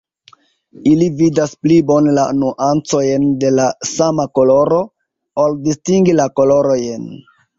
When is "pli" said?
1.65-1.75